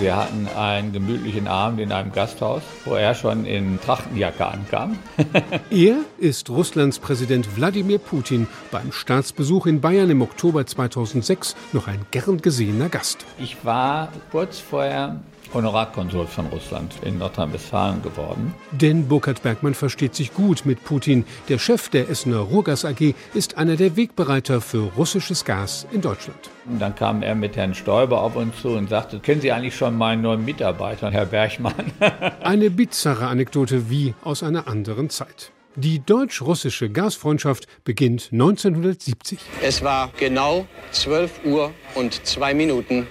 [0.00, 4.96] Wir hatten einen gemütlichen Abend in einem Gasthaus, wo er schon in Trachtenjacke ankam.
[5.70, 12.06] er ist Russlands Präsident Wladimir Putin beim Staatsbesuch in Bayern im Oktober 2006 noch ein
[12.12, 13.26] gern gesehener Gast.
[13.38, 15.16] Ich war kurz vorher
[15.52, 18.54] Honorarkonsul von Russland in Nordrhein-Westfalen geworden.
[18.72, 21.24] Denn Burkhard Bergmann versteht sich gut mit Putin.
[21.48, 26.50] Der Chef der Essener Ruhrgas AG ist einer der Wegbereiter für russisches Gas in Deutschland.
[26.66, 29.76] Und dann kam er mit Herrn Stoiber auf uns zu und sagte, kennen Sie eigentlich
[29.76, 31.92] schon meinen neuen Mitarbeiter, Herr Bergmann?
[32.42, 35.52] Eine bizarre Anekdote wie aus einer anderen Zeit.
[35.80, 39.38] Die deutsch-russische Gasfreundschaft beginnt 1970.
[39.62, 43.06] Es war genau 12 Uhr und zwei Minuten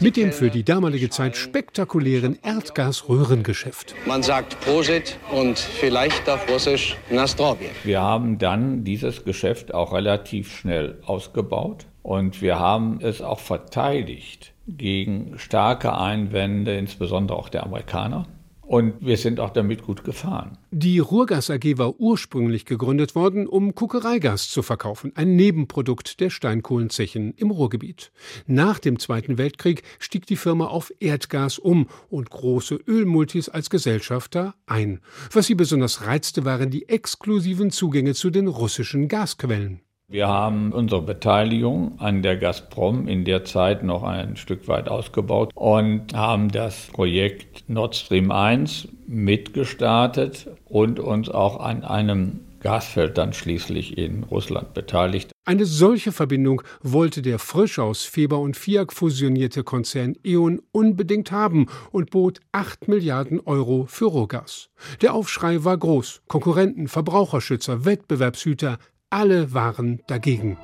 [0.00, 3.94] mit dem für die damalige Zeit spektakulären Erdgasröhrengeschäft.
[4.06, 7.70] Man sagt Prosit und vielleicht auf Russisch Nastrovje.
[7.84, 14.52] Wir haben dann dieses Geschäft auch relativ schnell ausgebaut und wir haben es auch verteidigt
[14.66, 18.26] gegen starke Einwände, insbesondere auch der Amerikaner.
[18.72, 20.56] Und wir sind auch damit gut gefahren.
[20.70, 27.34] Die Ruhrgas AG war ursprünglich gegründet worden, um Kuckereigas zu verkaufen, ein Nebenprodukt der Steinkohlenzechen
[27.36, 28.12] im Ruhrgebiet.
[28.46, 34.54] Nach dem Zweiten Weltkrieg stieg die Firma auf Erdgas um und große Ölmultis als Gesellschafter
[34.64, 35.00] ein.
[35.30, 39.82] Was sie besonders reizte, waren die exklusiven Zugänge zu den russischen Gasquellen.
[40.12, 45.50] Wir haben unsere Beteiligung an der Gazprom in der Zeit noch ein Stück weit ausgebaut
[45.54, 53.32] und haben das Projekt Nord Stream 1 mitgestartet und uns auch an einem Gasfeld dann
[53.32, 55.32] schließlich in Russland beteiligt.
[55.44, 61.66] Eine solche Verbindung wollte der frisch aus Feber und FIAC fusionierte Konzern E.ON unbedingt haben
[61.90, 64.68] und bot 8 Milliarden Euro für Rohgas.
[65.00, 66.22] Der Aufschrei war groß.
[66.28, 68.78] Konkurrenten, Verbraucherschützer, Wettbewerbshüter,
[69.12, 70.56] alle waren dagegen.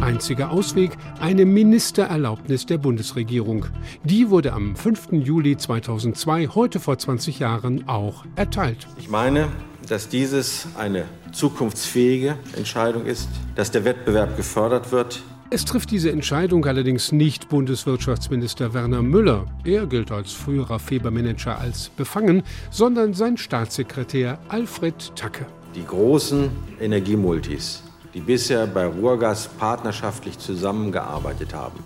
[0.00, 3.66] Einziger Ausweg eine Ministererlaubnis der Bundesregierung.
[4.02, 5.12] Die wurde am 5.
[5.12, 8.88] Juli 2002, heute vor 20 Jahren, auch erteilt.
[8.98, 9.48] Ich meine,
[9.88, 15.22] dass dieses eine zukunftsfähige Entscheidung ist, dass der Wettbewerb gefördert wird.
[15.50, 19.46] Es trifft diese Entscheidung allerdings nicht Bundeswirtschaftsminister Werner Müller.
[19.64, 25.46] Er gilt als früherer Febermanager als befangen, sondern sein Staatssekretär Alfred Tacke.
[25.74, 26.50] Die großen
[26.80, 27.82] Energiemultis,
[28.12, 31.78] die bisher bei Ruhrgas partnerschaftlich zusammengearbeitet haben,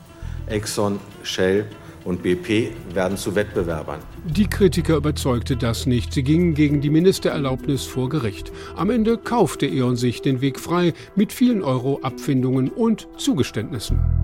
[0.46, 1.66] Exxon, Shell
[2.04, 4.00] und BP werden zu Wettbewerbern.
[4.24, 6.12] Die Kritiker überzeugte das nicht.
[6.12, 8.52] Sie gingen gegen die Ministererlaubnis vor Gericht.
[8.76, 14.23] Am Ende kaufte E.ON sich den Weg frei mit vielen Euro Abfindungen und Zugeständnissen.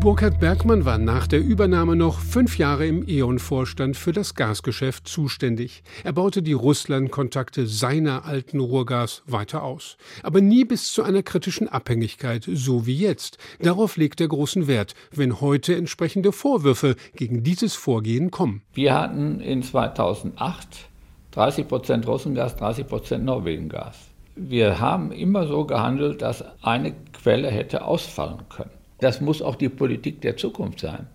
[0.00, 5.82] Burkhard Bergmann war nach der Übernahme noch fünf Jahre im E.ON-Vorstand für das Gasgeschäft zuständig.
[6.04, 9.96] Er baute die Russland-Kontakte seiner alten Ruhrgas weiter aus.
[10.22, 13.38] Aber nie bis zu einer kritischen Abhängigkeit, so wie jetzt.
[13.60, 18.62] Darauf legt er großen Wert, wenn heute entsprechende Vorwürfe gegen dieses Vorgehen kommen.
[18.74, 20.88] Wir hatten in 2008
[21.32, 23.96] 30 Prozent Russengas, 30 Prozent Norwegengas.
[24.36, 28.81] Wir haben immer so gehandelt, dass eine Quelle hätte ausfallen können.
[29.02, 31.08] Das muss auch die Politik der Zukunft sein.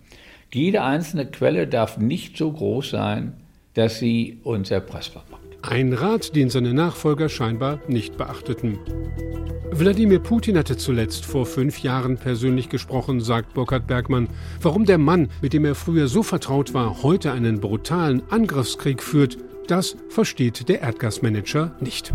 [0.52, 3.32] Jede einzelne Quelle darf nicht so groß sein,
[3.72, 5.40] dass sie uns erpressbar macht.
[5.62, 8.78] Ein Rat, den seine Nachfolger scheinbar nicht beachteten.
[9.70, 14.28] Wladimir Putin hatte zuletzt vor fünf Jahren persönlich gesprochen, sagt Burkhard Bergmann.
[14.60, 19.38] Warum der Mann, mit dem er früher so vertraut war, heute einen brutalen Angriffskrieg führt,
[19.66, 22.12] das versteht der Erdgasmanager nicht.